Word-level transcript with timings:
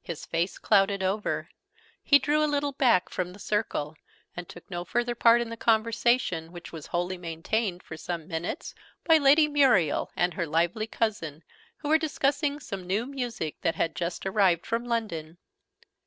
His 0.00 0.24
face 0.24 0.56
clouded 0.56 1.02
over: 1.02 1.50
he 2.02 2.18
drew 2.18 2.42
a 2.42 2.48
little 2.48 2.72
back 2.72 3.10
from 3.10 3.34
the 3.34 3.38
circle, 3.38 3.96
and 4.34 4.48
took 4.48 4.70
no 4.70 4.82
further 4.82 5.14
part 5.14 5.42
in 5.42 5.50
the 5.50 5.58
conversation, 5.58 6.52
which 6.52 6.72
was 6.72 6.86
wholly 6.86 7.18
maintained, 7.18 7.82
for 7.82 7.98
some 7.98 8.26
minutes, 8.26 8.74
by 9.04 9.18
Lady 9.18 9.46
Muriel 9.46 10.10
and 10.16 10.32
her 10.32 10.46
lively 10.46 10.86
cousin, 10.86 11.42
who 11.80 11.90
were 11.90 11.98
discussing 11.98 12.60
some 12.60 12.86
new 12.86 13.04
music 13.04 13.60
that 13.60 13.74
had 13.74 13.94
just 13.94 14.24
arrived 14.24 14.64
from 14.64 14.86
London. 14.86 15.36